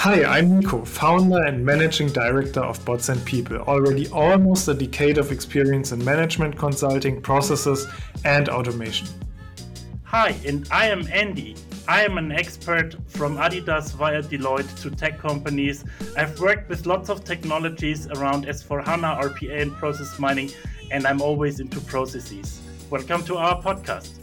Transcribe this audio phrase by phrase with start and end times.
[0.00, 3.58] Hi, I'm Nico, founder and managing director of Bots and People.
[3.58, 7.86] Already almost a decade of experience in management consulting, processes,
[8.24, 9.08] and automation.
[10.04, 11.54] Hi, and I am Andy.
[11.86, 15.84] I am an expert from Adidas via Deloitte to tech companies.
[16.16, 20.50] I've worked with lots of technologies around S4HANA, RPA, and process mining,
[20.90, 22.62] and I'm always into processes.
[22.88, 24.19] Welcome to our podcast.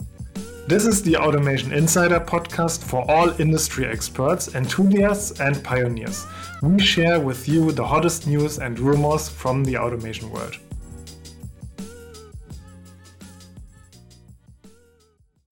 [0.68, 6.26] This is the Automation Insider podcast for all industry experts, enthusiasts, and pioneers.
[6.60, 10.58] We share with you the hottest news and rumors from the automation world.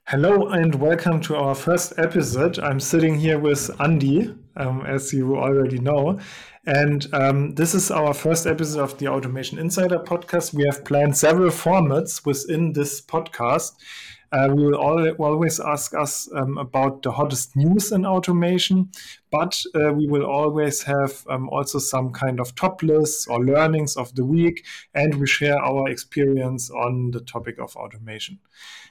[0.05, 2.59] Hello and welcome to our first episode.
[2.59, 6.19] I'm sitting here with Andy, um, as you already know.
[6.67, 10.53] And um, this is our first episode of the Automation Insider podcast.
[10.53, 13.71] We have planned several formats within this podcast.
[14.31, 18.89] Uh, we will all, always ask us um, about the hottest news in automation,
[19.31, 23.95] but uh, we will always have um, also some kind of top lists or learnings
[23.95, 28.39] of the week, and we share our experience on the topic of automation.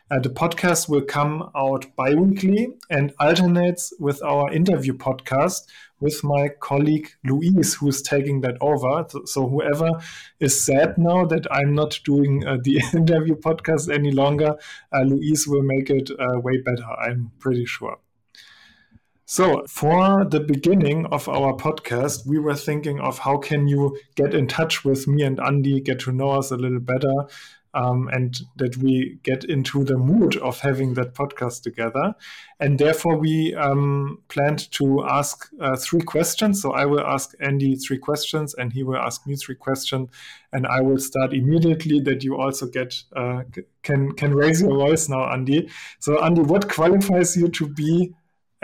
[0.08, 5.62] Uh, the podcast will come out bi weekly and alternates with our interview podcast,
[5.98, 9.04] with my colleague Louise, who's taking that over.
[9.24, 9.90] So, whoever
[10.38, 14.54] is sad now that I'm not doing uh, the interview podcast any longer,
[14.94, 17.98] uh, Louise will make it uh, way better, I'm pretty sure.
[19.24, 24.34] So, for the beginning of our podcast, we were thinking of how can you get
[24.34, 27.26] in touch with me and Andy, get to know us a little better,
[27.76, 32.14] um, and that we get into the mood of having that podcast together.
[32.58, 36.62] And therefore, we um, planned to ask uh, three questions.
[36.62, 40.08] So I will ask Andy three questions, and he will ask me three questions,
[40.52, 42.00] and I will start immediately.
[42.00, 43.42] That you also get uh,
[43.82, 45.68] can can raise your voice now, Andy.
[46.00, 48.14] So Andy, what qualifies you to be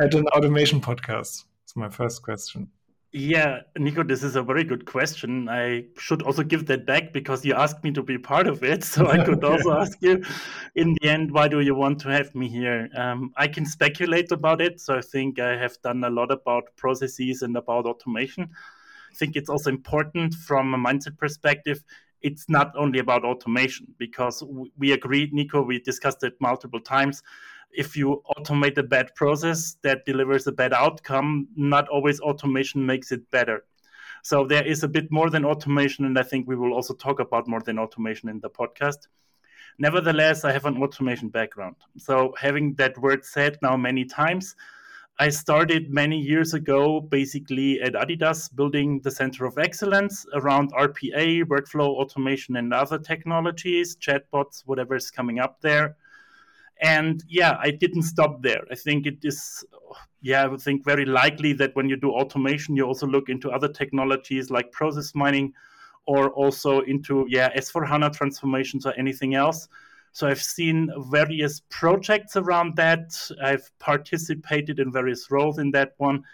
[0.00, 1.44] at an automation podcast?
[1.60, 2.70] That's my first question.
[3.14, 5.46] Yeah, Nico, this is a very good question.
[5.46, 8.84] I should also give that back because you asked me to be part of it.
[8.92, 10.24] So I could also ask you,
[10.76, 12.88] in the end, why do you want to have me here?
[12.96, 14.80] Um, I can speculate about it.
[14.80, 18.44] So I think I have done a lot about processes and about automation.
[18.44, 21.84] I think it's also important from a mindset perspective.
[22.22, 24.42] It's not only about automation because
[24.78, 27.22] we agreed, Nico, we discussed it multiple times
[27.72, 33.12] if you automate a bad process that delivers a bad outcome, not always automation makes
[33.12, 33.64] it better.
[34.22, 37.18] So there is a bit more than automation, and I think we will also talk
[37.18, 39.08] about more than automation in the podcast.
[39.78, 41.76] Nevertheless, I have an automation background.
[41.96, 44.54] So having that word said now many times,
[45.18, 51.44] I started many years ago basically at Adidas building the center of excellence around RPA,
[51.44, 55.96] workflow automation, and other technologies, chatbots, whatever is coming up there.
[56.82, 58.64] And yeah, I didn't stop there.
[58.70, 59.64] I think it is,
[60.20, 63.50] yeah, I would think very likely that when you do automation, you also look into
[63.50, 65.54] other technologies like process mining
[66.06, 69.68] or also into, yeah, S4 HANA transformations or anything else.
[70.10, 73.16] So I've seen various projects around that.
[73.40, 76.24] I've participated in various roles in that one.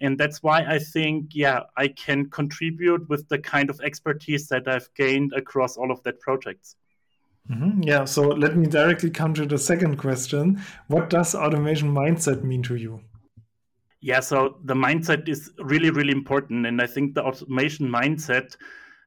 [0.00, 4.66] And that's why I think, yeah, I can contribute with the kind of expertise that
[4.66, 6.74] I've gained across all of that projects.
[7.50, 7.82] Mm-hmm.
[7.82, 10.60] Yeah, so let me directly come to the second question.
[10.86, 13.00] What does automation mindset mean to you?
[14.00, 16.66] Yeah, so the mindset is really, really important.
[16.66, 18.56] And I think the automation mindset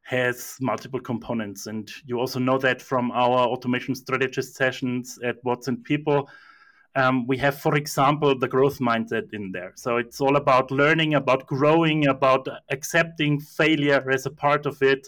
[0.03, 1.68] has multiple components.
[1.68, 6.29] And you also know that from our automation strategist sessions at Bots and People.
[6.96, 9.73] Um, we have, for example, the growth mindset in there.
[9.75, 15.07] So it's all about learning, about growing, about accepting failure as a part of it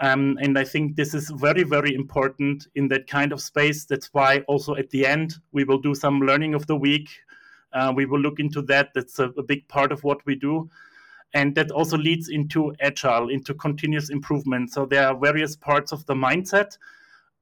[0.00, 3.84] um, and I think this is very, very important in that kind of space.
[3.84, 7.08] That's why also at the end, we will do some learning of the week.
[7.72, 8.90] Uh, we will look into that.
[8.94, 10.70] That's a, a, big part of what we do.
[11.34, 14.72] And that also leads into agile, into continuous improvement.
[14.72, 16.78] So there are various parts of the mindset.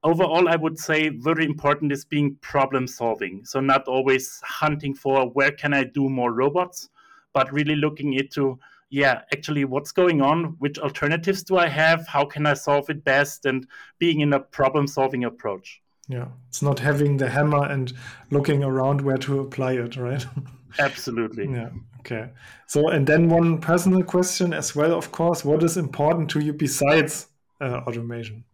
[0.03, 3.45] Overall, I would say very important is being problem solving.
[3.45, 6.89] So not always hunting for where can I do more robots,
[7.33, 10.55] but really looking into yeah, actually, what's going on?
[10.59, 12.07] Which alternatives do I have?
[12.07, 13.45] How can I solve it best?
[13.45, 13.67] And
[13.99, 15.81] being in a problem solving approach.
[16.07, 17.91] Yeah, it's not having the hammer and
[18.31, 20.25] looking around where to apply it, right?
[20.79, 21.49] Absolutely.
[21.49, 21.69] yeah.
[21.99, 22.29] Okay.
[22.67, 25.43] So, and then one personal question as well, of course.
[25.43, 27.27] What is important to you besides
[27.59, 28.45] uh, automation?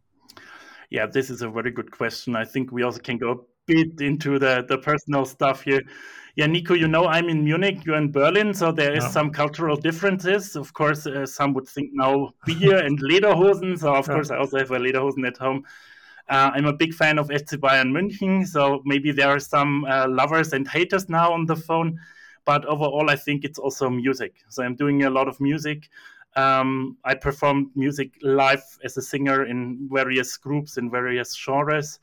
[0.89, 2.35] Yeah, this is a very good question.
[2.35, 5.81] I think we also can go bit into the, the personal stuff here
[6.35, 9.09] yeah, Nico, you know I'm in Munich, you're in Berlin, so there is yeah.
[9.09, 10.55] some cultural differences.
[10.55, 13.77] Of course, uh, some would think now beer and lederhosen.
[13.77, 14.13] So of yeah.
[14.15, 15.63] course, I also have a lederhosen at home.
[16.29, 20.07] Uh, I'm a big fan of FC Bayern München, so maybe there are some uh,
[20.09, 21.99] lovers and haters now on the phone.
[22.45, 24.43] But overall, I think it's also music.
[24.49, 25.89] So I'm doing a lot of music.
[26.35, 31.99] Um, I perform music live as a singer in various groups in various genres,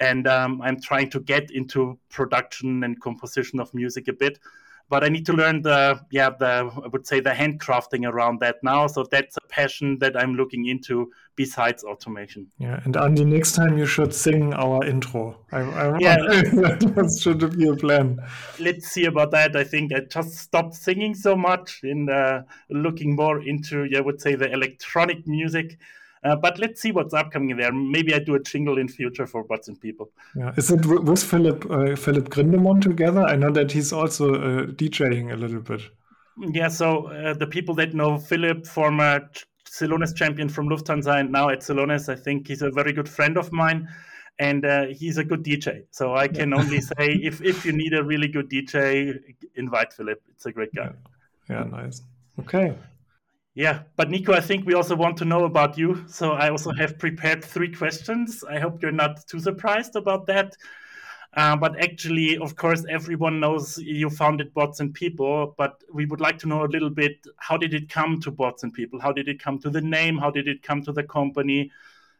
[0.00, 4.38] and um, I'm trying to get into production and composition of music a bit
[4.88, 8.56] but I need to learn the yeah the I would say the handcrafting around that
[8.62, 8.86] now.
[8.86, 12.46] So that's a passion that I'm looking into besides automation.
[12.58, 15.36] Yeah, and Andy, next time you should sing our intro.
[15.52, 18.20] I, I yeah, that should be a plan.
[18.60, 19.56] Let's see about that.
[19.56, 24.02] I think I just stopped singing so much and uh, looking more into yeah, I
[24.02, 25.78] would say the electronic music.
[26.24, 27.72] Uh, but let's see what's upcoming there.
[27.72, 30.10] Maybe I do a jingle in future for Bots and People.
[30.34, 33.22] Yeah, is it with Philip uh, Philip Grindemont together?
[33.22, 35.82] I know that he's also uh, DJing a little bit.
[36.38, 39.28] Yeah, so uh, the people that know Philip, former
[39.68, 43.36] Celonis champion from Lufthansa, and now at Celonis, I think he's a very good friend
[43.36, 43.88] of mine
[44.38, 45.84] and uh, he's a good DJ.
[45.90, 49.18] So I can only say if if you need a really good DJ,
[49.56, 50.20] invite Philip.
[50.30, 50.90] It's a great guy.
[51.48, 52.02] Yeah, yeah nice.
[52.40, 52.74] Okay.
[53.54, 56.04] Yeah, but Nico, I think we also want to know about you.
[56.08, 58.42] So I also have prepared three questions.
[58.42, 60.56] I hope you're not too surprised about that.
[61.36, 65.54] Uh, but actually, of course, everyone knows you founded Bots and People.
[65.56, 68.64] But we would like to know a little bit how did it come to Bots
[68.64, 69.00] and People?
[69.00, 70.18] How did it come to the name?
[70.18, 71.70] How did it come to the company?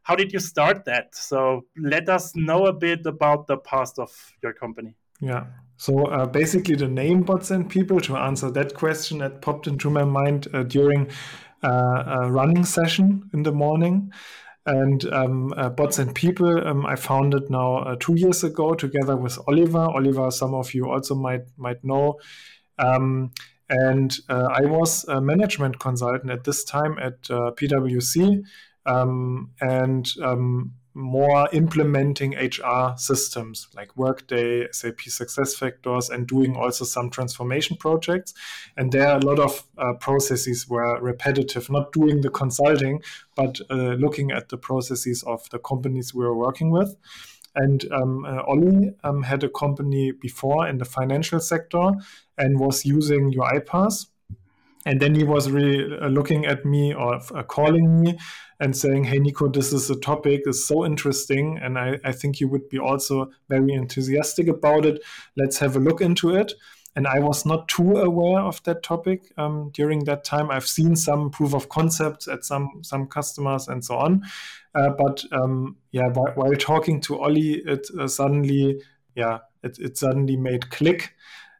[0.02, 1.16] How did you start that?
[1.16, 4.10] So let us know a bit about the past of
[4.42, 4.94] your company.
[5.20, 5.46] Yeah.
[5.76, 9.90] So uh, basically, the name bots and people to answer that question that popped into
[9.90, 11.10] my mind uh, during
[11.62, 14.12] uh, a running session in the morning.
[14.66, 19.16] And um, uh, bots and people, um, I founded now uh, two years ago together
[19.16, 19.78] with Oliver.
[19.78, 22.18] Oliver, some of you also might might know.
[22.78, 23.32] Um,
[23.68, 28.42] and uh, I was a management consultant at this time at PwC.
[28.86, 37.10] Um, and um, more implementing HR systems like Workday, SAP SuccessFactors, and doing also some
[37.10, 38.32] transformation projects.
[38.76, 43.02] And there are a lot of uh, processes were repetitive, not doing the consulting,
[43.34, 46.96] but uh, looking at the processes of the companies we were working with.
[47.56, 48.42] And um, uh,
[49.08, 51.92] um, had a company before in the financial sector
[52.36, 54.06] and was using UiPath
[54.86, 58.18] and then he was really uh, looking at me or uh, calling me
[58.60, 61.58] and saying, Hey, Nico, this is a topic, is so interesting.
[61.62, 65.02] And I, I think you would be also very enthusiastic about it.
[65.36, 66.52] Let's have a look into it.
[66.96, 70.50] And I was not too aware of that topic um, during that time.
[70.50, 74.22] I've seen some proof of concepts at some some customers and so on.
[74.76, 78.80] Uh, but um, yeah, while, while, talking to Ollie, it uh, suddenly,
[79.16, 81.14] yeah, it, it suddenly made click.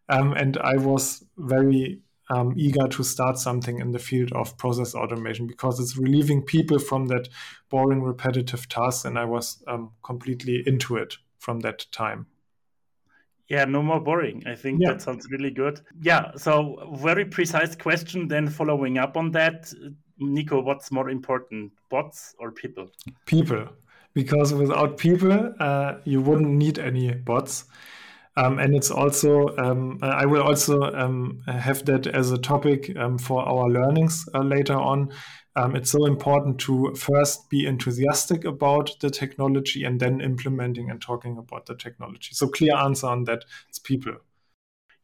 [0.08, 2.00] Um, and I was very
[2.30, 6.78] um, eager to start something in the field of process automation because it's relieving people
[6.78, 7.28] from that
[7.68, 9.04] boring, repetitive task.
[9.04, 12.26] And I was um, completely into it from that time.
[13.48, 14.42] Yeah, no more boring.
[14.46, 14.92] I think yeah.
[14.92, 15.80] that sounds really good.
[16.00, 18.26] Yeah, so very precise question.
[18.26, 19.70] Then following up on that,
[20.18, 22.90] Nico, what's more important, bots or people?
[23.26, 23.68] People,
[24.14, 27.64] because without people, uh, you wouldn't need any bots.
[28.36, 33.16] Um, and it's also, um, I will also um, have that as a topic um,
[33.16, 35.12] for our learnings uh, later on.
[35.56, 41.00] Um, it's so important to first be enthusiastic about the technology and then implementing and
[41.00, 42.30] talking about the technology.
[42.32, 44.14] So, clear answer on that it's people.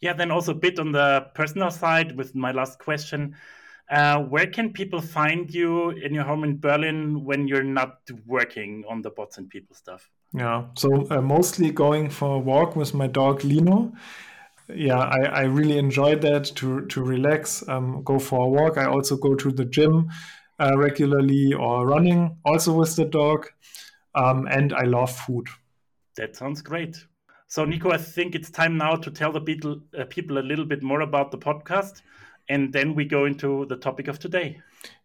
[0.00, 3.36] Yeah, then also a bit on the personal side with my last question.
[3.88, 8.84] Uh, where can people find you in your home in Berlin when you're not working
[8.88, 10.10] on the bots and people stuff?
[10.32, 13.92] Yeah, so uh, mostly going for a walk with my dog Lino.
[14.72, 18.78] Yeah, I, I really enjoy that to to relax, um, go for a walk.
[18.78, 20.08] I also go to the gym
[20.60, 23.48] uh, regularly or running, also with the dog.
[24.14, 25.48] Um, and I love food.
[26.16, 26.96] That sounds great.
[27.46, 30.64] So, Nico, I think it's time now to tell the people, uh, people a little
[30.64, 32.02] bit more about the podcast
[32.48, 34.60] and then we go into the topic of today.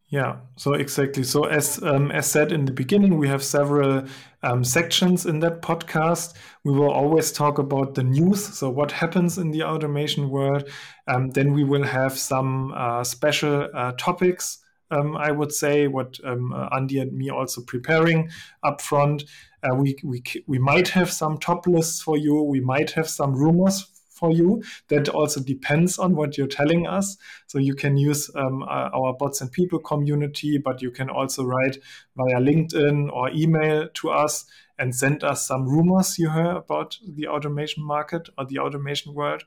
[0.09, 1.23] Yeah, so exactly.
[1.23, 4.03] So as um, as said in the beginning, we have several
[4.43, 6.35] um, sections in that podcast.
[6.63, 10.69] We will always talk about the news, so what happens in the automation world.
[11.07, 14.59] Um, then we will have some uh, special uh, topics.
[14.91, 18.29] Um, I would say what um, uh, Andy and me also preparing
[18.63, 19.23] up front.
[19.63, 22.43] Uh, we, we we might have some top lists for you.
[22.43, 24.63] We might have some rumors for you.
[24.87, 27.17] That also depends on what you're telling us.
[27.47, 31.43] So you can use um, uh, our bots and people community, but you can also
[31.43, 31.77] write
[32.15, 34.45] via LinkedIn or email to us
[34.79, 39.43] and send us some rumors you hear about the automation market or the automation world.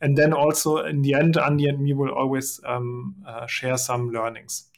[0.00, 4.10] And then also in the end, Andy and me will always um, uh, share some
[4.10, 4.68] learnings.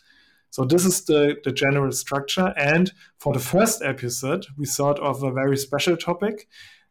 [0.51, 2.55] So this is the, the general structure.
[2.57, 6.49] And for the first episode, we thought of a very special topic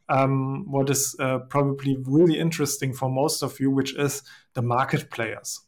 [0.09, 4.23] um, what is uh, probably really interesting for most of you, which is
[4.53, 5.61] the market players.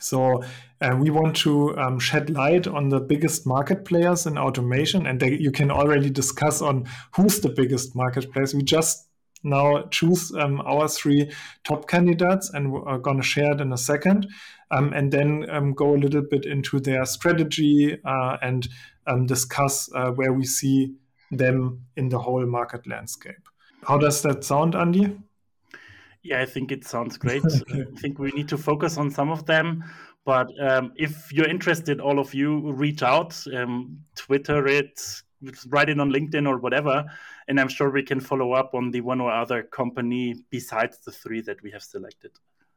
[0.00, 0.42] So
[0.80, 5.20] uh, we want to um, shed light on the biggest market players in automation, and
[5.20, 8.54] they, you can already discuss on who's the biggest market players.
[8.54, 9.08] We just
[9.44, 11.30] now choose um, our three
[11.64, 14.26] top candidates, and we're going to share it in a second,
[14.72, 18.68] um, and then um, go a little bit into their strategy uh, and
[19.06, 20.94] um, discuss uh, where we see
[21.32, 23.48] them in the whole market landscape.
[23.82, 25.18] How does that sound, Andy?
[26.22, 27.44] Yeah, I think it sounds great.
[27.44, 29.84] I think we need to focus on some of them.
[30.24, 35.00] But um, if you're interested, all of you reach out, um, Twitter it,
[35.66, 37.04] write it on LinkedIn or whatever.
[37.48, 41.10] And I'm sure we can follow up on the one or other company besides the
[41.10, 42.30] three that we have selected.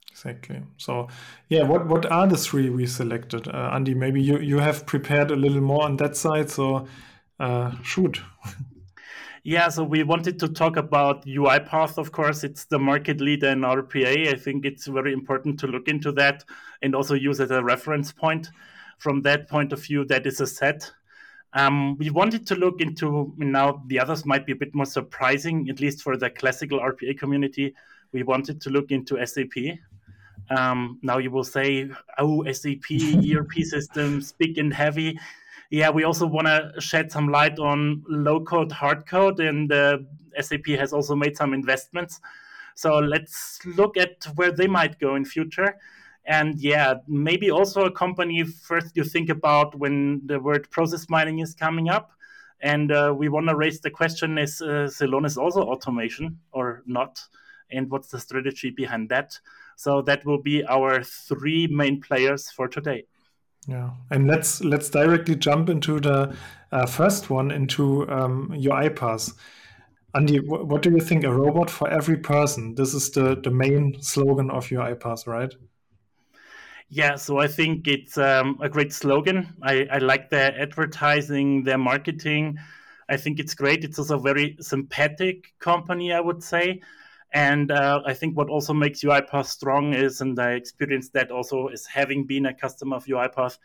[0.10, 0.64] Exactly.
[0.78, 1.10] So,
[1.50, 3.48] yeah, what, what are the three we selected?
[3.48, 6.50] Uh, Andy, maybe you, you have prepared a little more on that side.
[6.50, 6.88] So,
[7.40, 8.22] uh, shoot.
[9.48, 12.44] Yeah, so we wanted to talk about UiPath, of course.
[12.44, 14.34] It's the market leader in RPA.
[14.34, 16.44] I think it's very important to look into that
[16.82, 18.50] and also use it as a reference point.
[18.98, 20.92] From that point of view, that is a set.
[21.54, 25.70] Um, we wanted to look into now the others might be a bit more surprising,
[25.70, 27.76] at least for the classical RPA community.
[28.14, 29.78] We wanted to look into SAP.
[30.50, 35.20] Um, now you will say, oh, SAP ERP systems, big and heavy
[35.70, 39.98] yeah, we also want to shed some light on low code, hard code, and uh,
[40.40, 42.22] SAP has also made some investments.
[42.76, 45.78] So let's look at where they might go in future.
[46.26, 51.40] And yeah, maybe also a company first you think about when the word process mining
[51.40, 52.12] is coming up.
[52.62, 57.22] And uh, we want to raise the question is uh, Celonis also automation or not?
[57.72, 59.40] And what's the strategy behind that?
[59.76, 63.06] So that will be our three main players for today.
[63.68, 66.36] Yeah, and let's let's directly jump into the
[66.72, 69.34] uh, first one into um, UiPath,
[70.16, 71.26] Andy, what do you think?
[71.26, 72.76] A robot for every person.
[72.76, 75.54] This is the the main slogan of UiPath, right?
[76.88, 79.54] Yeah, so I think it's um, a great slogan.
[79.62, 82.58] I, I like their advertising, their marketing.
[83.10, 83.84] I think it's great.
[83.84, 86.82] It's also a very sympathetic company, I would say.
[87.36, 91.68] And uh, I think what also makes UiPath strong is, and I experienced that also
[91.68, 93.58] is having been a customer of UiPath,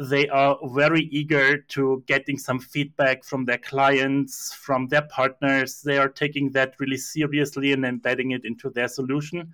[0.00, 5.82] they are very eager to getting some feedback from their clients, from their partners.
[5.82, 9.52] They are taking that really seriously and embedding it into their solution.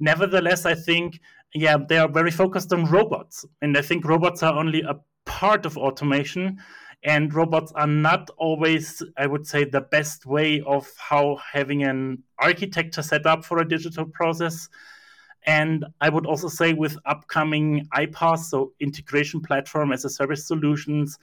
[0.00, 1.20] Nevertheless, I think,
[1.54, 3.46] yeah, they are very focused on robots.
[3.62, 6.58] And I think robots are only a part of automation
[7.04, 12.22] and robots are not always i would say the best way of how having an
[12.38, 14.68] architecture set up for a digital process.
[15.46, 21.18] And i would also say with upcoming iPaaS so integration platform as a service solutions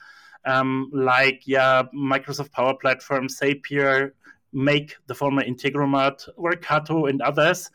[0.45, 4.11] um, like yeah microsoft power platform zapier
[4.53, 7.71] make the former integromat workato and others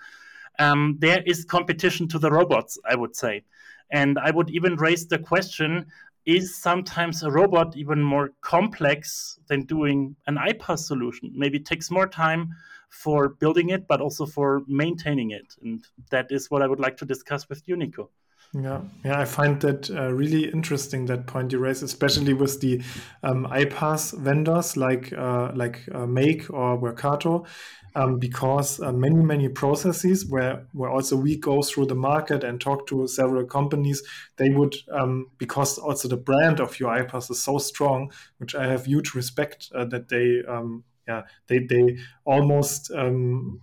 [0.58, 3.42] um, there is competition to the robots i would say.
[3.90, 5.86] And I would even raise the question
[6.26, 11.32] is sometimes a robot even more complex than doing an iPaaS solution.
[11.34, 12.50] Maybe it takes more time
[12.90, 15.54] for building it, but also for maintaining it.
[15.62, 18.10] And that is what I would like to discuss with you, Nico.
[18.54, 22.80] Yeah, yeah, I find that uh, really interesting that point you raise, especially with the
[23.22, 27.46] um, iPaaS vendors like uh, like uh, Make or Workato,
[27.94, 32.58] um, because uh, many many processes where where also we go through the market and
[32.58, 34.02] talk to several companies
[34.38, 38.86] they would um, because also the brand of UiPath is so strong which i have
[38.86, 43.60] huge respect uh, that they um, yeah they they almost um,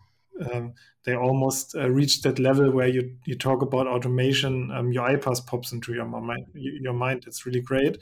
[0.52, 0.74] um,
[1.06, 5.72] they almost uh, reach that level where you, you talk about automation, um, UiPath pops
[5.72, 6.48] into your mind.
[6.54, 7.98] Your mind, it's really great.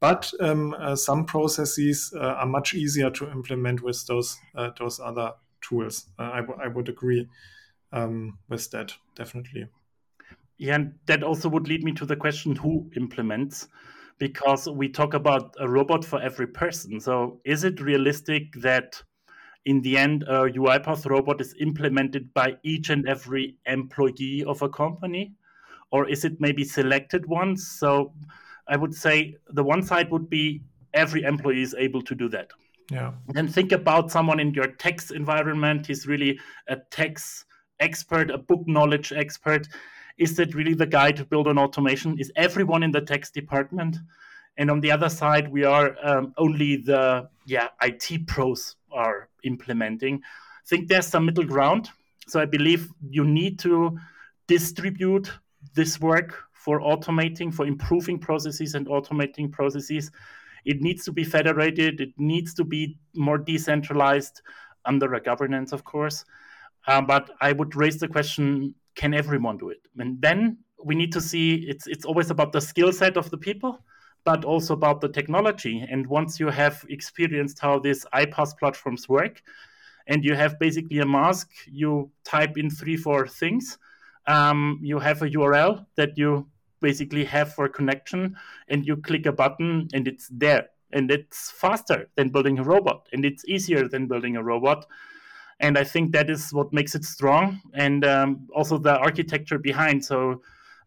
[0.00, 5.00] But um, uh, some processes uh, are much easier to implement with those uh, those
[5.00, 6.06] other tools.
[6.18, 7.28] Uh, I, w- I would agree
[7.92, 9.66] um, with that, definitely.
[10.58, 13.68] Yeah, and that also would lead me to the question who implements,
[14.18, 17.00] because we talk about a robot for every person.
[17.00, 19.02] So is it realistic that
[19.66, 24.68] in the end a UiPath robot is implemented by each and every employee of a
[24.68, 25.32] company?
[25.90, 27.66] Or is it maybe selected ones?
[27.68, 28.12] So
[28.68, 32.50] I would say the one side would be every employee is able to do that.
[32.90, 33.12] Yeah.
[33.28, 35.86] Then think about someone in your tax environment.
[35.86, 37.46] He's really a tax
[37.80, 39.68] expert, a book knowledge expert.
[40.18, 42.18] Is that really the guy to build an automation?
[42.18, 43.96] Is everyone in the tax department?
[44.56, 50.20] And on the other side, we are um, only the yeah IT pros are implementing.
[50.24, 51.90] I think there's some middle ground.
[52.26, 53.98] So I believe you need to
[54.46, 55.30] distribute
[55.74, 60.10] this work for automating, for improving processes and automating processes
[60.64, 62.00] It needs to be federated.
[62.00, 64.40] It needs to be more decentralized
[64.84, 66.24] under a governance, of course.
[66.86, 69.80] Uh, but I would raise the question: Can everyone do it?
[69.98, 71.54] And then we need to see.
[71.68, 73.84] It's it's always about the skill set of the people,
[74.24, 75.86] but also about the technology.
[75.88, 79.42] And once you have experienced how these iPaaS platforms work,
[80.06, 83.78] and you have basically a mask, you type in three four things.
[84.26, 86.46] Um, you have a URL that you
[86.80, 88.36] basically have for connection,
[88.68, 93.08] and you click a button, and it's there and it's faster than building a robot
[93.12, 94.86] and it's easier than building a robot
[95.60, 100.02] and i think that is what makes it strong and um, also the architecture behind
[100.02, 100.40] so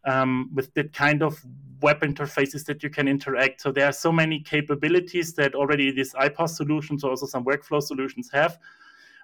[0.04, 1.40] um, with that kind of
[1.80, 3.60] web interfaces that you can interact.
[3.60, 7.82] So there are so many capabilities that already these iPaaS solutions or also some workflow
[7.82, 8.58] solutions have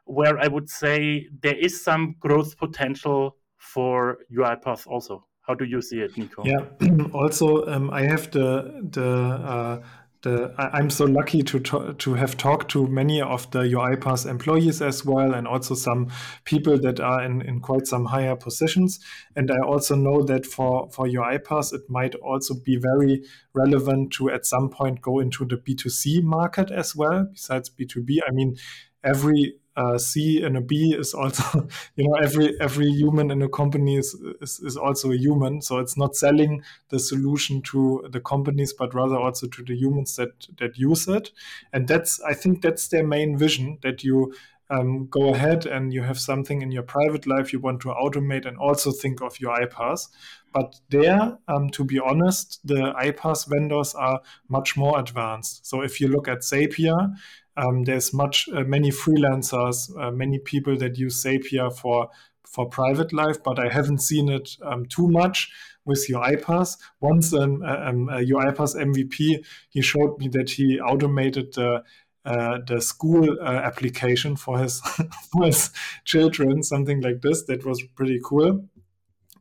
[0.07, 5.27] where i would say there is some growth potential for UiPath also.
[5.41, 6.45] How do you see it nico?
[6.45, 6.65] Yeah.
[7.15, 9.11] Also um, i have the the
[9.55, 9.83] uh,
[10.25, 14.83] Uh, the, I'm so lucky to to have talked to many of the UiPath employees
[14.83, 16.11] as well, and also some
[16.45, 19.01] people that are in, in quite some higher positions.
[19.37, 23.23] And I also know that for for UiPath, it might also be very
[23.55, 28.19] relevant to at some point go into the B2C market as well, besides B2B.
[28.27, 28.57] I mean,
[29.03, 33.49] every uh, C and a B is also, you know, every every human in a
[33.49, 35.61] company is, is, is also a human.
[35.63, 40.17] So it's not selling the solution to the companies, but rather also to the humans
[40.17, 41.31] that that use it.
[41.73, 44.35] And that's I think that's their main vision that you
[44.71, 48.47] um, go ahead and you have something in your private life you want to automate
[48.47, 50.09] and also think of UiPath.
[50.53, 55.67] But there, um, to be honest, the iPaaS vendors are much more advanced.
[55.67, 57.15] So if you look at Zapier,
[57.57, 62.09] um, there's much uh, many freelancers, uh, many people that use Zapier for
[62.45, 65.51] for private life, but I haven't seen it um, too much
[65.85, 66.77] with UiPath.
[67.01, 71.83] Once um, um, a UiPath MVP, he showed me that he automated the
[72.25, 74.81] uh, the school uh, application for his
[75.33, 75.71] for his
[76.05, 77.45] children, something like this.
[77.45, 78.69] That was pretty cool.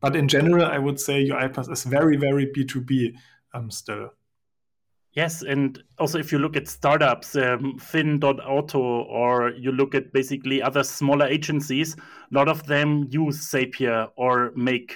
[0.01, 3.16] But in general, I would say UiPath is very very B two B
[3.53, 4.11] um, still.
[5.13, 10.59] Yes, and also if you look at startups, um, Fin.auto, or you look at basically
[10.59, 11.99] other smaller agencies, a
[12.31, 14.95] lot of them use Zapier or Make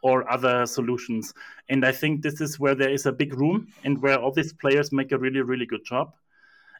[0.00, 1.34] or other solutions.
[1.68, 4.54] And I think this is where there is a big room and where all these
[4.54, 6.14] players make a really, really good job.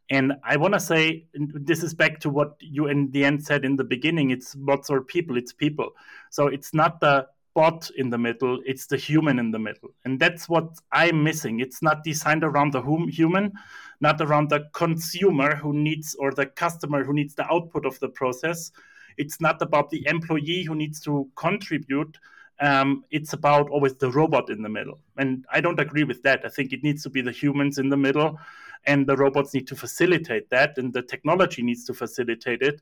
[0.09, 3.67] And I want to say, this is back to what you in the end said
[3.67, 5.91] in the beginning it's bots or people, it's people.
[6.31, 7.27] So it's not the
[7.59, 9.91] bot in the middle, it's the human in the middle.
[10.05, 11.59] And that's what I'm missing.
[11.59, 13.53] It's not designed around the hum- human,
[14.01, 18.11] not around the consumer who needs or the customer who needs the output of the
[18.21, 18.71] process.
[19.17, 22.17] It's not about the employee who needs to contribute.
[22.61, 25.01] Um, it's about always the robot in the middle.
[25.17, 26.45] And I don't agree with that.
[26.45, 28.39] I think it needs to be the humans in the middle,
[28.87, 32.81] and the robots need to facilitate that, and the technology needs to facilitate it.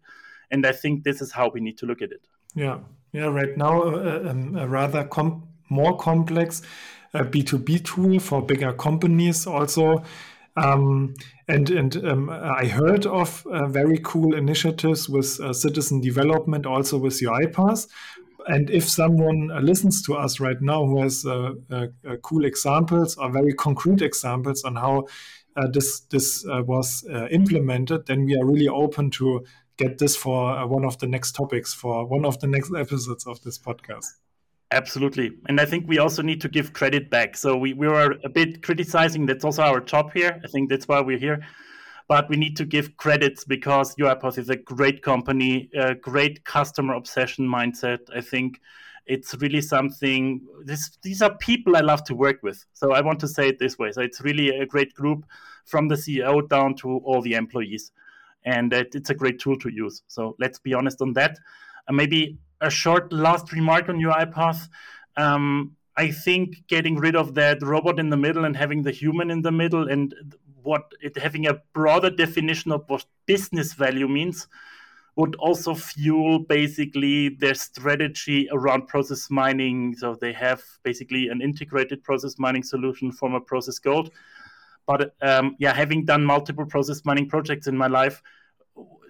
[0.51, 2.25] And I think this is how we need to look at it.
[2.55, 2.79] Yeah,
[3.13, 3.27] yeah.
[3.27, 6.63] Right now, uh, um, a rather com- more complex
[7.15, 10.03] uh, B two B tool for bigger companies also.
[10.57, 11.15] Um,
[11.49, 16.97] and and um, I heard of uh, very cool initiatives with uh, citizen development, also
[16.99, 17.89] with UiPath.
[18.49, 21.55] And if someone uh, listens to us right now who has uh,
[22.23, 25.07] cool examples or very concrete examples on how
[25.73, 29.45] this this was implemented, then we are really open to
[29.77, 33.27] get this for uh, one of the next topics for one of the next episodes
[33.27, 34.07] of this podcast.
[34.73, 35.33] Absolutely.
[35.49, 37.37] And I think we also need to give credit back.
[37.37, 39.27] So we, we were a bit criticizing.
[39.27, 40.41] That's also our job here.
[40.43, 41.47] I think that's why we're here.
[42.09, 46.95] But we need to give credits because UiPath is a great company, a great customer
[46.95, 47.99] obsession mindset.
[48.15, 48.61] I think
[49.07, 52.65] it's really something, this, these are people I love to work with.
[52.73, 53.93] So I want to say it this way.
[53.93, 55.27] So it's really a great group
[55.65, 57.93] from the CEO down to all the employees
[58.47, 60.03] and it's a great tool to use.
[60.07, 61.39] So let's be honest on that.
[61.89, 64.69] Uh, maybe a short last remark on UiPath.
[65.17, 69.31] Um, I think getting rid of that robot in the middle and having the human
[69.31, 70.15] in the middle and
[70.63, 74.47] what it having a broader definition of what business value means
[75.17, 79.95] would also fuel basically their strategy around process mining.
[79.97, 84.11] So they have basically an integrated process mining solution from a ProcessGold
[84.87, 88.23] but um, yeah, having done multiple process mining projects in my life,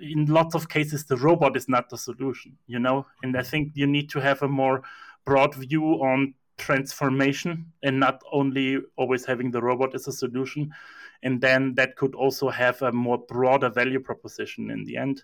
[0.01, 3.07] in lots of cases the robot is not the solution, you know.
[3.23, 4.83] And I think you need to have a more
[5.25, 10.73] broad view on transformation and not only always having the robot as a solution.
[11.23, 15.23] And then that could also have a more broader value proposition in the end.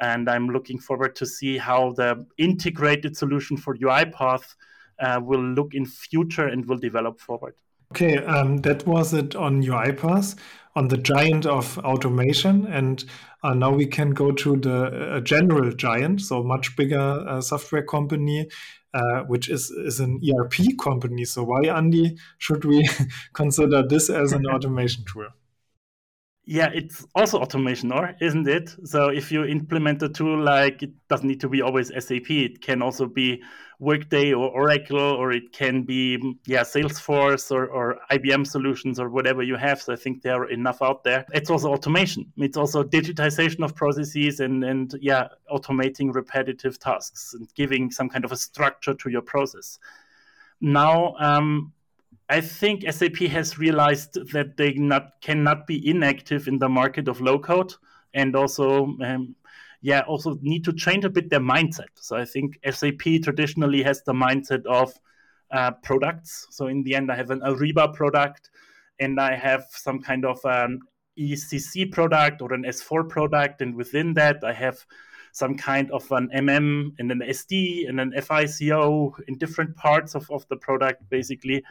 [0.00, 4.54] And I'm looking forward to see how the integrated solution for UiPath
[5.00, 7.54] uh, will look in future and will develop forward.
[7.92, 10.36] Okay, um, that was it on UiPath.
[10.76, 13.04] on the giant of automation, and
[13.44, 18.48] uh, now we can go to the general giant, so much bigger uh, software company.
[18.94, 21.24] Uh, which is, is an ERP company.
[21.24, 22.88] So why, Andy, should we
[23.32, 25.26] consider this as an automation tool?
[26.46, 28.74] Yeah, it's also automation, or isn't it?
[28.84, 32.60] So if you implement a tool like it doesn't need to be always SAP, it
[32.60, 33.42] can also be
[33.80, 39.42] Workday or Oracle, or it can be yeah Salesforce or, or IBM solutions or whatever
[39.42, 39.80] you have.
[39.80, 41.24] So I think there are enough out there.
[41.32, 42.30] It's also automation.
[42.36, 48.24] It's also digitization of processes and and yeah automating repetitive tasks and giving some kind
[48.24, 49.78] of a structure to your process.
[50.60, 51.72] Now, um,
[52.28, 57.20] I think SAP has realized that they not cannot be inactive in the market of
[57.20, 57.74] low code,
[58.14, 59.36] and also, um,
[59.82, 61.90] yeah, also need to change a bit their mindset.
[61.96, 64.94] So I think SAP traditionally has the mindset of
[65.50, 66.46] uh, products.
[66.50, 68.50] So in the end, I have an Ariba product,
[69.00, 70.80] and I have some kind of an
[71.18, 74.84] ECC product or an S4 product, and within that, I have
[75.32, 80.30] some kind of an MM and an SD and an FICO in different parts of,
[80.30, 81.62] of the product, basically.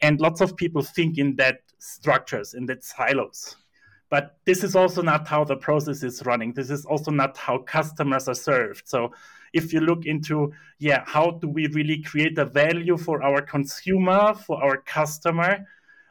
[0.00, 3.56] And lots of people think in that structures, in that silos.
[4.10, 6.52] But this is also not how the process is running.
[6.54, 8.88] This is also not how customers are served.
[8.88, 9.12] So
[9.52, 14.34] if you look into, yeah, how do we really create a value for our consumer,
[14.34, 15.66] for our customer,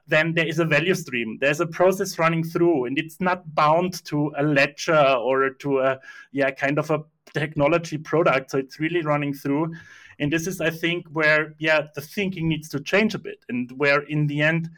[0.07, 1.37] then there is a value stream.
[1.41, 5.99] There's a process running through, and it's not bound to a ledger or to a
[6.31, 8.51] yeah kind of a technology product.
[8.51, 9.73] So it's really running through.
[10.19, 13.71] And this is, I think, where yeah the thinking needs to change a bit, and
[13.77, 14.69] where in the end.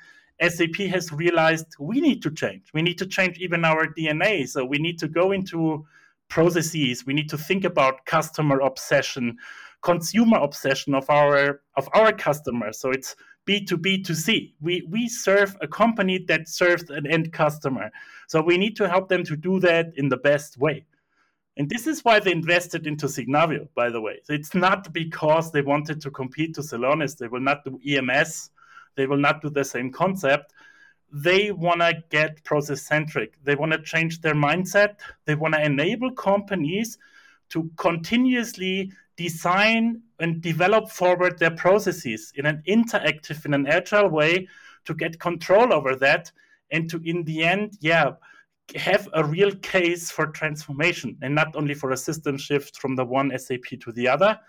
[0.41, 2.69] SAP has realized we need to change.
[2.73, 4.47] We need to change even our DNA.
[4.47, 5.85] So we need to go into
[6.29, 7.05] processes.
[7.05, 9.37] We need to think about customer obsession,
[9.81, 12.79] consumer obsession of our of our customers.
[12.79, 14.55] So it's B to B to C.
[14.61, 17.89] We we serve a company that serves an end customer.
[18.27, 20.85] So we need to help them to do that in the best way.
[21.59, 24.21] And this is why they invested into Signavio, by the way.
[24.23, 27.17] So it's not because they wanted to compete to Celonis.
[27.17, 28.51] They will not do EMS.
[28.95, 30.53] They will not do the same concept.
[31.11, 33.43] They want to get process centric.
[33.43, 34.99] They want to change their mindset.
[35.25, 36.97] They want to enable companies
[37.49, 44.47] to continuously design and develop forward their processes in an interactive, in an agile way
[44.85, 46.31] to get control over that
[46.71, 48.11] and to, in the end, yeah,
[48.75, 53.05] have a real case for transformation and not only for a system shift from the
[53.05, 54.39] one SAP to the other.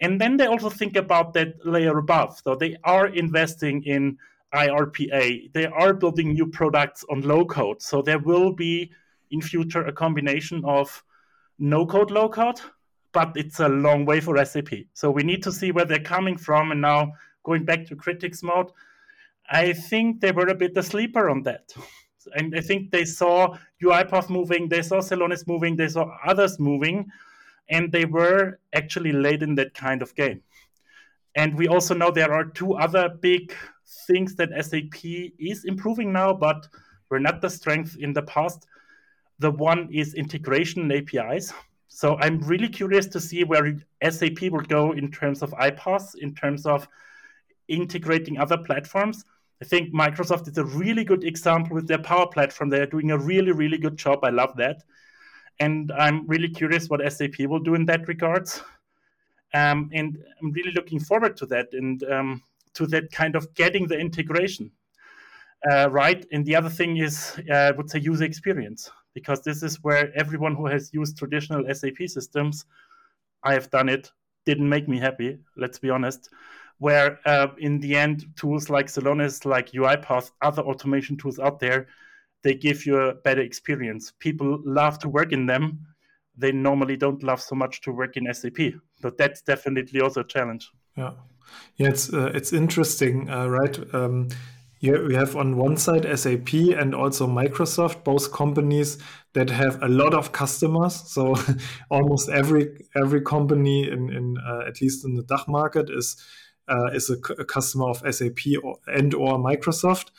[0.00, 2.40] And then they also think about that layer above.
[2.42, 4.18] So they are investing in
[4.52, 5.52] IRPA.
[5.52, 7.80] They are building new products on low code.
[7.80, 8.90] So there will be
[9.30, 11.02] in future a combination of
[11.58, 12.60] no code, low code,
[13.12, 14.70] but it's a long way for SAP.
[14.92, 16.72] So we need to see where they're coming from.
[16.72, 17.12] And now
[17.44, 18.70] going back to critics mode,
[19.50, 21.72] I think they were a bit a sleeper on that
[22.34, 27.10] and I think they saw UiPath moving, they saw Celonis moving, they saw others moving,
[27.68, 30.42] and they were actually late in that kind of game.
[31.34, 33.54] And we also know there are two other big
[34.06, 35.04] things that SAP
[35.38, 36.68] is improving now, but
[37.10, 38.66] were not the strength in the past.
[39.38, 41.52] The one is integration and APIs.
[41.88, 43.76] So I'm really curious to see where
[44.08, 46.88] SAP will go in terms of iPaaS, in terms of
[47.68, 49.24] integrating other platforms.
[49.62, 52.68] I think Microsoft is a really good example with their Power Platform.
[52.68, 54.24] They are doing a really, really good job.
[54.24, 54.82] I love that.
[55.60, 58.60] And I'm really curious what SAP will do in that regards.
[59.54, 62.42] Um, and I'm really looking forward to that and um,
[62.74, 64.72] to that kind of getting the integration
[65.70, 66.26] uh, right.
[66.32, 70.12] And the other thing is, uh, I would say, user experience, because this is where
[70.16, 72.64] everyone who has used traditional SAP systems,
[73.44, 74.10] I have done it,
[74.44, 75.38] didn't make me happy.
[75.56, 76.30] Let's be honest
[76.82, 81.86] where uh, in the end tools like Celonis, like UiPath, other automation tools out there,
[82.42, 84.12] they give you a better experience.
[84.18, 85.86] People love to work in them.
[86.36, 88.58] They normally don't love so much to work in SAP.
[89.00, 90.68] But that's definitely also a challenge.
[90.96, 91.12] Yeah,
[91.76, 93.78] yeah, it's uh, it's interesting, uh, right?
[93.94, 94.30] Um,
[94.80, 98.98] we have on one side SAP and also Microsoft, both companies
[99.34, 100.94] that have a lot of customers.
[101.06, 101.36] So
[101.90, 106.16] almost every every company in, in uh, at least in the DACH market is
[106.92, 110.10] is a, a, customer of SAP or, and or Microsoft.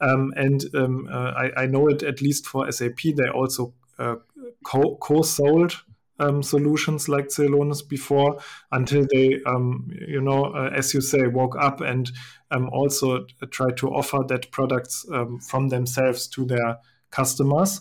[0.00, 3.02] Um, and um, uh, I, I, know it at least for SAP.
[3.16, 4.16] They also uh,
[4.64, 5.80] co- co-sold
[6.18, 8.38] um, solutions like Celonis before
[8.70, 12.10] until they, um, you know, uh, as you say, woke up and
[12.50, 16.78] um, also tried to offer that products um, from themselves to their
[17.10, 17.80] customers.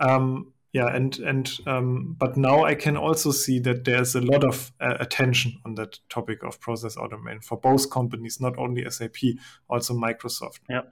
[0.00, 4.44] Um, yeah and and um, but now i can also see that there's a lot
[4.44, 9.16] of uh, attention on that topic of process automation for both companies not only sap
[9.68, 10.82] also microsoft yeah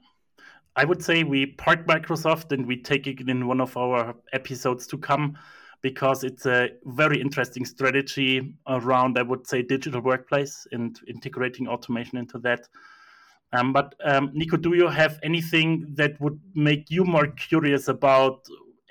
[0.77, 4.87] I would say we part Microsoft and we take it in one of our episodes
[4.87, 5.37] to come
[5.83, 12.19] because it's a very interesting strategy around, I would say, digital workplace and integrating automation
[12.19, 12.69] into that.
[13.53, 18.47] Um, but um, Nico, do you have anything that would make you more curious about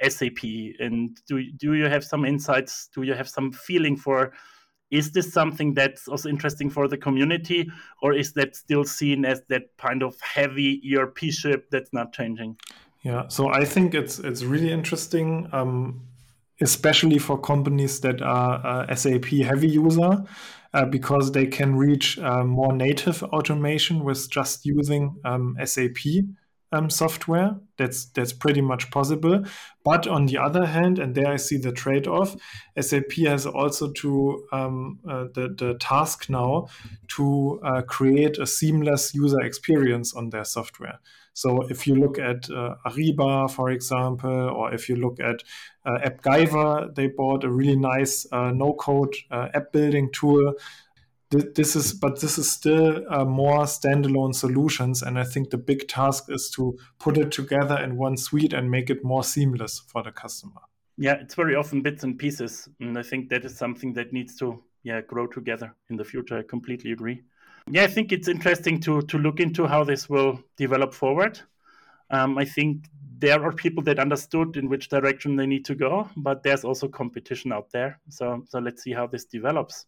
[0.07, 0.43] SAP?
[0.79, 2.89] And do do you have some insights?
[2.93, 4.33] Do you have some feeling for?
[4.91, 7.69] Is this something that's also interesting for the community,
[8.01, 12.57] or is that still seen as that kind of heavy ERP ship that's not changing?
[13.03, 15.47] Yeah, so I think it's it's really interesting.
[15.51, 16.01] Um,
[16.61, 20.23] especially for companies that are uh, SAP heavy user,
[20.73, 25.97] uh, because they can reach uh, more native automation with just using um, SAP
[26.71, 27.55] um, software.
[27.77, 29.43] That's that's pretty much possible.
[29.83, 32.35] But on the other hand, and there I see the trade-off,
[32.79, 36.67] SAP has also to um, uh, the the task now
[37.15, 40.99] to uh, create a seamless user experience on their software.
[41.33, 45.43] So if you look at uh, Ariba, for example, or if you look at
[45.85, 50.55] uh, AppGyver, they bought a really nice uh, no-code uh, app building tool.
[51.31, 55.87] This is, but this is still uh, more standalone solutions, and I think the big
[55.87, 60.01] task is to put it together in one suite and make it more seamless for
[60.01, 60.61] the customer.
[60.97, 64.35] Yeah, it's very often bits and pieces, and I think that is something that needs
[64.37, 66.39] to yeah grow together in the future.
[66.39, 67.21] I completely agree
[67.71, 71.39] yeah, I think it's interesting to to look into how this will develop forward.
[72.09, 72.85] Um, I think
[73.19, 76.87] there are people that understood in which direction they need to go, but there's also
[76.87, 77.99] competition out there.
[78.09, 79.85] So so let's see how this develops.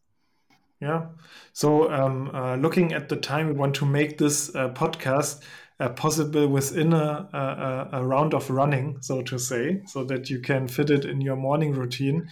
[0.82, 1.08] Yeah.
[1.54, 5.44] So um, uh, looking at the time, we want to make this uh, podcast
[5.80, 10.40] uh, possible within a, a, a, round of running, so to say, so that you
[10.40, 12.28] can fit it in your morning routine.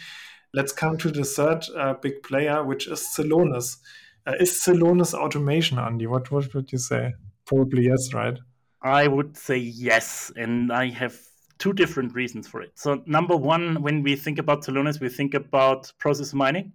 [0.54, 3.78] Let's come to the third uh, big player, which is Celonis.
[4.26, 6.08] Uh, is Celonis automation, Andy?
[6.08, 7.14] What, what would you say?
[7.46, 8.38] Probably yes, right?
[8.82, 11.20] I would say yes, and I have
[11.58, 12.72] two different reasons for it.
[12.76, 16.74] So, number one, when we think about Celonis, we think about process mining.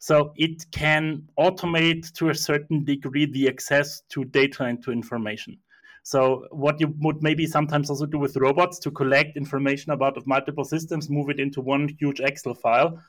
[0.00, 5.58] So, it can automate to a certain degree the access to data and to information.
[6.02, 10.64] So, what you would maybe sometimes also do with robots to collect information about multiple
[10.64, 13.00] systems, move it into one huge Excel file,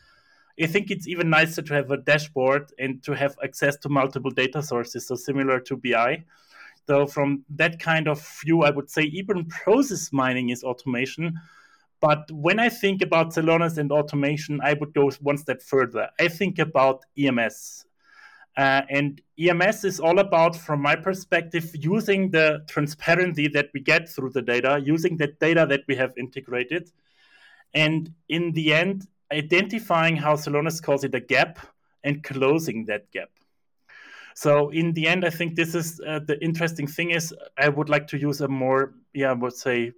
[0.62, 4.32] I think it's even nicer to have a dashboard and to have access to multiple
[4.32, 6.24] data sources, so similar to BI.
[6.88, 11.40] So from that kind of view, I would say even process mining is automation.
[12.02, 16.10] But when I think about Celonis and automation, I would go one step further.
[16.20, 17.86] I think about EMS.
[18.58, 24.10] Uh, and EMS is all about, from my perspective, using the transparency that we get
[24.10, 26.92] through the data, using the data that we have integrated.
[27.74, 31.60] And in the end, identifying how Celonis calls it a gap
[32.04, 33.30] and closing that gap.
[34.34, 37.90] So in the end, I think this is uh, the interesting thing is I would
[37.90, 39.94] like to use a more, yeah, I would say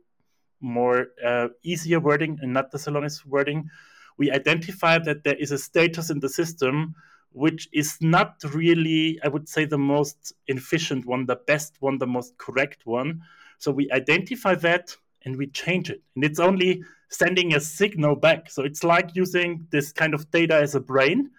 [0.64, 3.70] more uh, easier wording and not the Celonis wording.
[4.18, 6.96] We identify that there is a status in the system
[7.34, 12.08] which is not really, I would say, the most efficient one, the best one, the
[12.08, 13.22] most correct one.
[13.58, 14.96] So we identify that
[15.26, 16.02] and we change it.
[16.16, 18.50] And it's only sending a signal back.
[18.50, 21.32] So it's like using this kind of data as a brain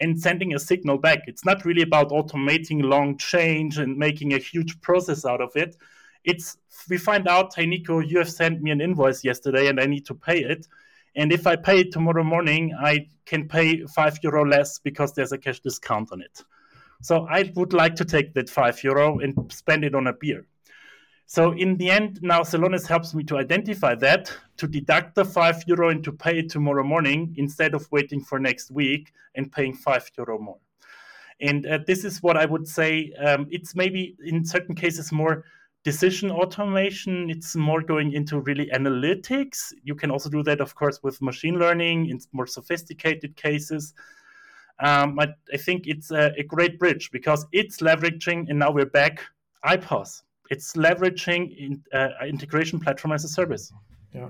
[0.00, 1.20] and sending a signal back.
[1.26, 5.76] It's not really about automating long change and making a huge process out of it.
[6.24, 6.56] It's
[6.88, 10.06] we find out, hey Nico, you have sent me an invoice yesterday and I need
[10.06, 10.66] to pay it.
[11.16, 15.32] And if I pay it tomorrow morning, I can pay five euro less because there's
[15.32, 16.42] a cash discount on it.
[17.02, 20.46] So I would like to take that five euro and spend it on a beer.
[21.26, 25.62] So in the end, now Celonis helps me to identify that, to deduct the five
[25.66, 29.74] euro and to pay it tomorrow morning instead of waiting for next week and paying
[29.74, 30.58] five euro more.
[31.40, 33.12] And uh, this is what I would say.
[33.18, 35.44] Um, it's maybe in certain cases more
[35.84, 37.30] decision automation.
[37.30, 39.72] It's more going into really analytics.
[39.82, 43.94] You can also do that, of course, with machine learning in more sophisticated cases.
[44.80, 48.86] Um, I, I, think it's a, a great bridge because it's leveraging, and now we're
[48.86, 49.20] back
[49.64, 53.72] iPaaS it's leveraging in, uh, integration platform as a service.
[54.12, 54.28] Yeah,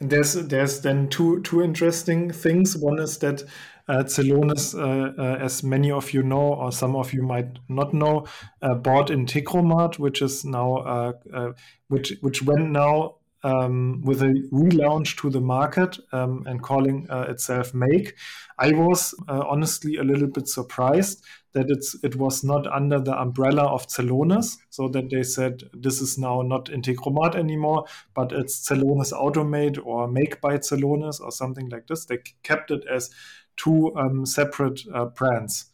[0.00, 2.76] and there's there's then two two interesting things.
[2.76, 3.42] One is that
[3.88, 7.92] uh, Celonis, uh, uh, as many of you know, or some of you might not
[7.92, 8.26] know,
[8.62, 11.52] uh, bought Integromat, which is now uh,
[11.88, 17.26] which which went now um, with a relaunch to the market um, and calling uh,
[17.28, 18.14] itself Make.
[18.58, 23.16] I was uh, honestly a little bit surprised that it's it was not under the
[23.16, 28.66] umbrella of Celonis, so that they said this is now not Integromat anymore, but it's
[28.68, 32.06] Celonis Automate or Make by Celonis or something like this.
[32.06, 33.10] They kept it as
[33.56, 35.70] two um, separate uh, brands.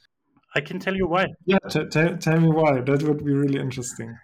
[0.55, 1.27] I can tell you why.
[1.47, 2.81] Yeah, t- t- tell me why.
[2.81, 4.19] That would be really interesting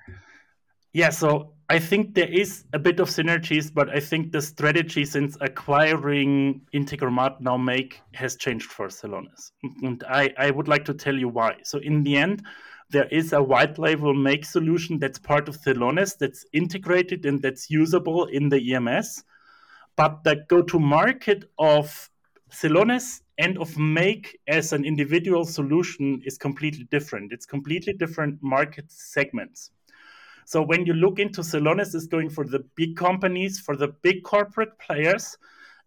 [0.93, 5.05] Yeah, so I think there is a bit of synergies, but I think the strategy
[5.05, 9.51] since acquiring Integromat now Make has changed for Celonis.
[9.83, 11.57] And I, I would like to tell you why.
[11.65, 12.45] So in the end,
[12.91, 17.69] there is a white label make solution that's part of Celonis that's integrated and that's
[17.69, 19.25] usable in the EMS.
[19.97, 22.11] But the go-to market of
[22.51, 27.33] Celonis and of Make as an individual solution is completely different.
[27.33, 29.71] It's completely different market segments.
[30.45, 34.23] So when you look into Celonis, is going for the big companies, for the big
[34.23, 35.37] corporate players,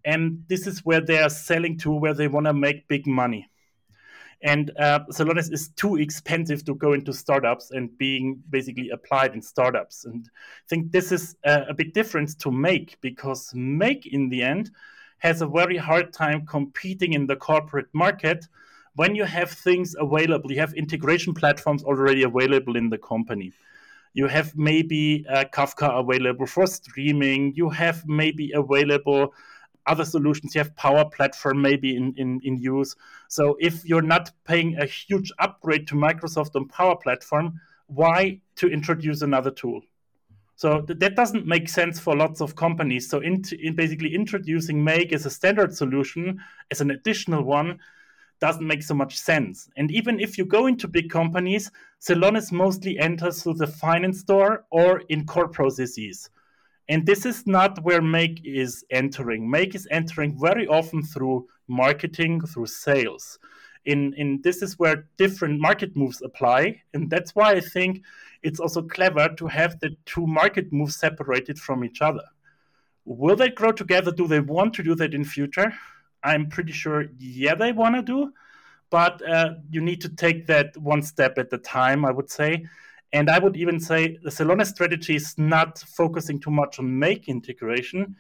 [0.04, 3.50] and this is where they are selling to, where they want to make big money.
[4.42, 10.06] And uh, is too expensive to go into startups and being basically applied in startups.
[10.06, 14.44] And I think this is a, a big difference to Make because Make, in the
[14.44, 14.72] end,
[15.20, 18.46] has a very hard time competing in the corporate market
[18.96, 20.52] when you have things available.
[20.52, 23.54] You have integration platforms already available in the company
[24.14, 27.54] you have maybe uh, Kafka available for streaming.
[27.56, 29.34] You have maybe available
[29.86, 30.56] other solutions.
[30.56, 32.96] You have Power Platform maybe in, in, in use.
[33.28, 38.68] So if you're not paying a huge upgrade to Microsoft on Power Platform, why to
[38.68, 39.82] introduce another tool?
[40.60, 43.10] So th- that doesn't make sense for lots of companies.
[43.10, 47.80] So in, in basically introducing Make as a standard solution, as an additional one,
[48.42, 49.70] doesn't make so much sense.
[49.78, 54.66] And even if you go into big companies, Celonis mostly enters through the finance door
[54.70, 56.30] or in core processes.
[56.90, 59.50] And this is not where Make is entering.
[59.50, 63.40] Make is entering very often through marketing, through sales.
[63.86, 66.82] In, in this is where different market moves apply.
[66.94, 68.04] And that's why I think
[68.44, 72.24] it's also clever to have the two market moves separated from each other.
[73.06, 74.12] Will they grow together?
[74.12, 75.74] Do they want to do that in future?
[76.24, 78.34] I'm pretty sure, yeah, they want to do,
[78.90, 82.66] but uh, you need to take that one step at a time, I would say.
[83.14, 87.28] And I would even say the Celonis strategy is not focusing too much on Make
[87.28, 88.16] integration.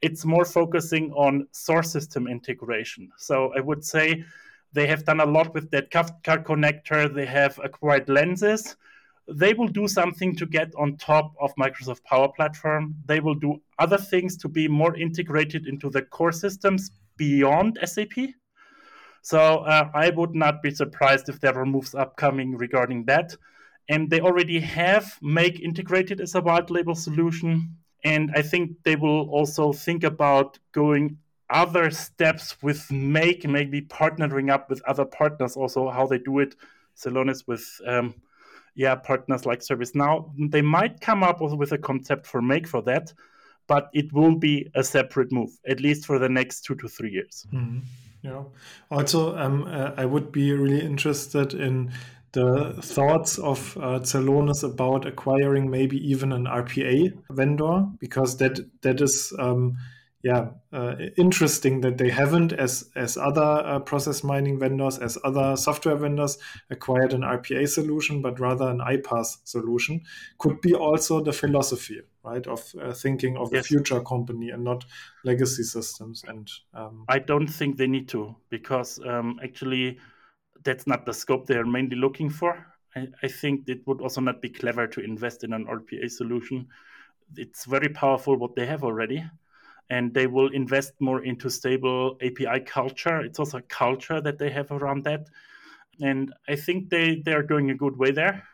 [0.00, 3.10] It's more focusing on source system integration.
[3.18, 4.24] So I would say
[4.72, 7.12] they have done a lot with that Kafka connector.
[7.12, 8.76] They have acquired Lenses.
[9.28, 12.94] They will do something to get on top of Microsoft Power Platform.
[13.06, 18.34] They will do other things to be more integrated into the core systems beyond SAP.
[19.22, 23.34] So uh, I would not be surprised if there are moves upcoming regarding that.
[23.88, 27.76] And they already have Make integrated as a white label solution.
[28.04, 31.18] And I think they will also think about going
[31.50, 36.54] other steps with Make, maybe partnering up with other partners, also how they do it.
[36.96, 38.14] Celonis with um,
[38.74, 40.30] yeah partners like ServiceNow.
[40.50, 43.12] They might come up with a concept for Make for that
[43.70, 47.12] but it will be a separate move, at least for the next two to three
[47.12, 47.46] years.
[47.52, 47.78] Mm-hmm.
[48.20, 48.42] Yeah.
[48.90, 51.92] Also, um, uh, I would be really interested in
[52.32, 59.00] the thoughts of uh, Celonis about acquiring maybe even an RPA vendor because that that
[59.00, 59.76] is um,
[60.22, 65.56] yeah, uh, interesting that they haven't, as as other uh, process mining vendors, as other
[65.56, 66.36] software vendors,
[66.68, 70.02] acquired an RPA solution, but rather an iPaaS solution.
[70.36, 73.62] Could be also the philosophy, right, of uh, thinking of yes.
[73.62, 74.84] the future company and not
[75.24, 76.22] legacy systems.
[76.28, 79.98] And um, I don't think they need to, because um, actually,
[80.64, 82.66] that's not the scope they are mainly looking for.
[82.94, 86.68] I, I think it would also not be clever to invest in an RPA solution.
[87.36, 89.24] It's very powerful what they have already
[89.90, 93.20] and they will invest more into stable API culture.
[93.20, 95.26] It's also a culture that they have around that.
[96.00, 98.44] And I think they, they are going a good way there.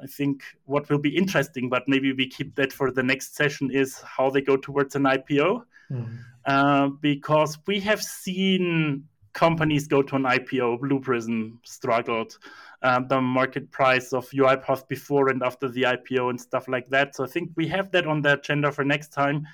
[0.00, 3.70] I think what will be interesting, but maybe we keep that for the next session,
[3.70, 5.62] is how they go towards an IPO.
[5.90, 6.14] Mm-hmm.
[6.44, 10.80] Uh, because we have seen companies go to an IPO.
[10.80, 12.38] Blue Prism struggled.
[12.82, 17.14] Um, the market price of UiPath before and after the IPO and stuff like that.
[17.14, 19.46] So I think we have that on the agenda for next time.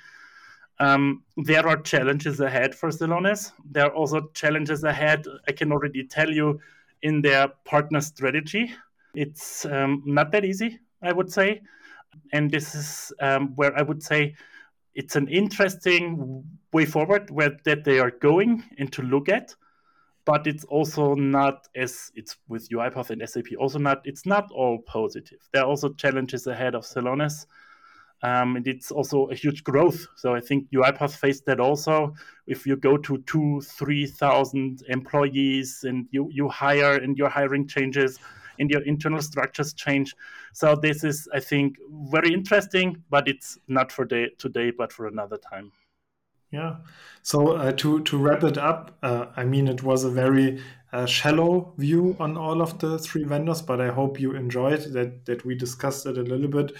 [0.79, 3.51] Um, there are challenges ahead for Celonis.
[3.69, 6.59] There are also challenges ahead, I can already tell you,
[7.01, 8.73] in their partner strategy.
[9.13, 11.61] It's um, not that easy, I would say.
[12.33, 14.35] And this is um, where I would say
[14.95, 19.53] it's an interesting way forward where that they are going and to look at
[20.29, 24.77] but it's also not as it's with UiPath and SAP also not it's not all
[24.79, 25.39] positive.
[25.51, 27.47] There are also challenges ahead of Celonis.
[28.21, 30.05] Um, and it's also a huge growth.
[30.15, 32.13] So I think UiPath faced that also.
[32.47, 37.67] If you go to two, three thousand employees and you you hire and your hiring
[37.67, 38.19] changes
[38.59, 40.13] and your internal structures change.
[40.53, 41.77] So this is, I think,
[42.11, 45.71] very interesting, but it's not for day, today, but for another time.
[46.51, 46.77] Yeah.
[47.21, 50.59] So uh, to to wrap it up, uh, I mean, it was a very
[50.91, 55.25] a shallow view on all of the three vendors, but I hope you enjoyed that
[55.25, 56.71] that we discussed it a little bit.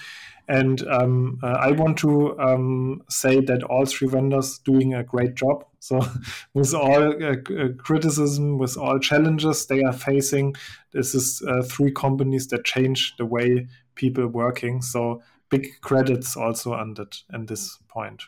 [0.48, 5.36] And um, uh, I want to um, say that all three vendors doing a great
[5.36, 5.64] job.
[5.78, 6.00] So,
[6.54, 10.56] with all uh, uh, criticism, with all challenges they are facing,
[10.92, 14.82] this is uh, three companies that change the way people working.
[14.82, 18.24] So, big credits also on that and this point.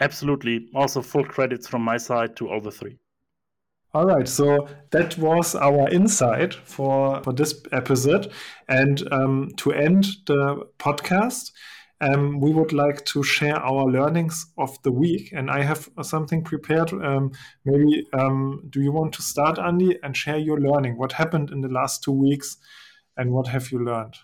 [0.00, 0.68] Absolutely.
[0.74, 2.98] Also, full credits from my side to all the three.
[3.94, 8.32] All right, so that was our insight for, for this episode.
[8.66, 11.52] And um, to end the podcast,
[12.00, 15.30] um, we would like to share our learnings of the week.
[15.32, 16.90] And I have something prepared.
[16.90, 17.32] Um,
[17.66, 20.96] maybe um, do you want to start, Andy, and share your learning?
[20.96, 22.56] What happened in the last two weeks
[23.18, 24.16] and what have you learned?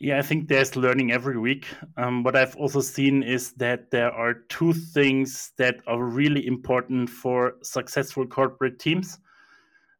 [0.00, 1.66] Yeah, I think there's learning every week.
[1.96, 7.10] Um, what I've also seen is that there are two things that are really important
[7.10, 9.18] for successful corporate teams.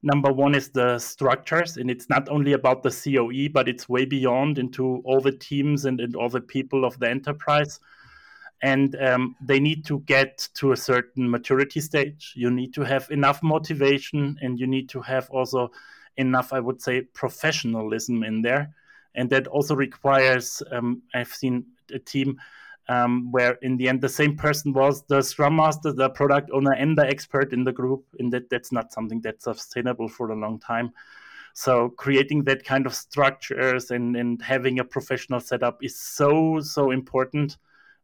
[0.04, 4.04] Number one is the structures, and it's not only about the COE, but it's way
[4.04, 7.80] beyond into all the teams and, and all the people of the enterprise.
[8.62, 12.34] And um, they need to get to a certain maturity stage.
[12.36, 15.72] You need to have enough motivation, and you need to have also
[16.16, 18.72] enough, I would say, professionalism in there
[19.14, 22.38] and that also requires um, i've seen a team
[22.88, 26.72] um, where in the end the same person was the scrum master the product owner
[26.72, 30.36] and the expert in the group and that that's not something that's sustainable for a
[30.36, 30.92] long time.
[31.52, 36.90] So creating that kind of structures and, and having a professional setup is so so
[36.90, 37.58] important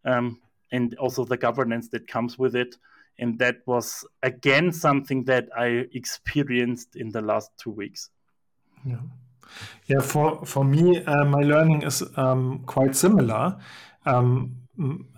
[0.04, 0.40] um,
[0.72, 2.76] and also the governance that comes with it.
[3.18, 8.10] And that was again something that i experienced in the last two weeks.
[8.84, 8.98] Yeah
[9.86, 13.56] yeah, for for me, uh, my learning is um, quite similar.
[14.06, 14.56] Um,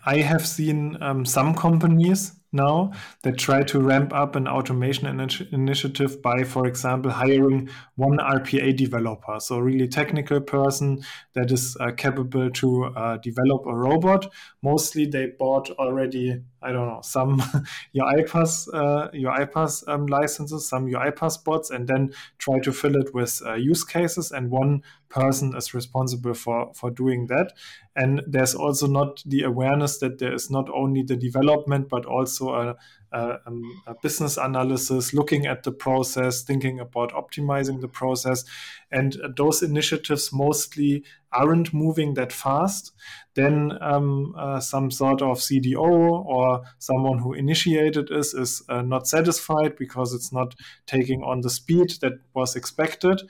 [0.05, 5.07] I have seen um, some companies now that try to ramp up an automation
[5.53, 11.03] initiative by, for example, hiring one RPA developer, so really technical person
[11.35, 14.33] that is uh, capable to uh, develop a robot.
[14.62, 17.39] Mostly, they bought already, I don't know, some
[17.95, 23.41] UiPath uh, UiPath um, licenses, some UiPath bots, and then try to fill it with
[23.47, 24.33] uh, use cases.
[24.33, 27.53] And one person is responsible for for doing that.
[27.95, 32.55] And there's also not the awareness that there is not only the development but also
[32.55, 32.77] a,
[33.12, 38.45] a, um, a, business analysis, looking at the process, thinking about optimizing the process.
[38.91, 41.05] And those initiatives mostly
[41.39, 42.93] aren't moving that fast.
[43.34, 49.07] Then um, uh, some sort of CDO or someone who initiated this is uh, not
[49.07, 50.55] satisfied because it's not
[50.87, 53.22] taking on the speed that was expected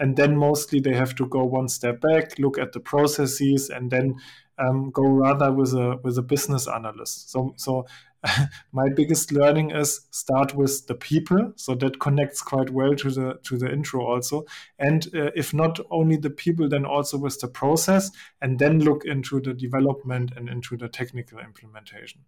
[0.00, 3.90] and then mostly they have to go one step back, look at the processes, and
[3.90, 4.14] then
[4.58, 7.30] um, go rather with a with a business analyst.
[7.30, 7.86] So so
[8.72, 11.52] my biggest learning is start with the people.
[11.56, 14.44] So that connects quite well to the to the intro also.
[14.78, 18.10] And uh, if not only the people, then also with the process,
[18.40, 22.24] and then look into the development and into the technical implementation.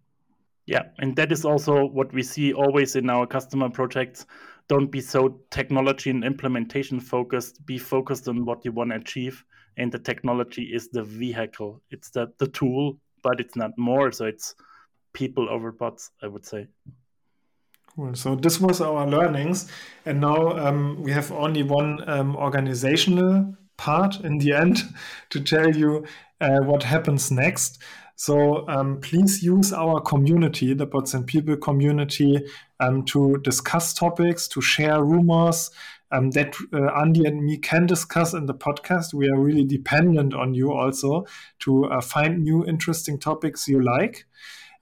[0.65, 4.25] Yeah, and that is also what we see always in our customer projects.
[4.69, 7.65] Don't be so technology and implementation focused.
[7.65, 9.43] Be focused on what you want to achieve.
[9.77, 11.81] And the technology is the vehicle.
[11.91, 14.11] It's the, the tool, but it's not more.
[14.11, 14.55] So it's
[15.13, 16.67] people over bots, I would say.
[17.95, 18.15] Cool.
[18.15, 19.69] So this was our learnings,
[20.05, 24.83] and now um, we have only one um, organizational part in the end
[25.29, 26.05] to tell you
[26.39, 27.79] uh, what happens next.
[28.15, 32.39] So um, please use our community, the Bots and People community,
[32.79, 35.71] um, to discuss topics, to share rumors
[36.11, 39.13] um, that uh, Andy and me can discuss in the podcast.
[39.13, 41.25] We are really dependent on you also
[41.59, 44.25] to uh, find new interesting topics you like.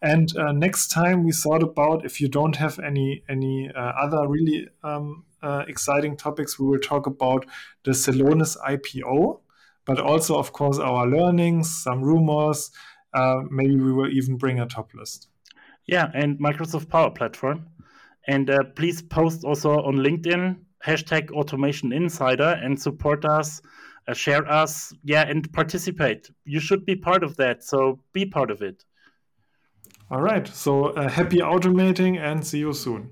[0.01, 4.27] And uh, next time we thought about if you don't have any any uh, other
[4.27, 7.45] really um, uh, exciting topics, we will talk about
[7.83, 9.41] the Celonis IPO,
[9.85, 12.71] but also of course our learnings, some rumors,
[13.13, 15.27] uh, maybe we will even bring a top list.
[15.85, 17.67] Yeah, and Microsoft Power Platform.
[18.27, 23.61] And uh, please post also on LinkedIn hashtag Automation Insider and support us,
[24.07, 26.29] uh, share us, yeah, and participate.
[26.45, 28.85] You should be part of that, so be part of it.
[30.11, 30.47] All right.
[30.47, 33.11] So uh, happy automating and see you soon.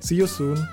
[0.00, 0.68] See you soon.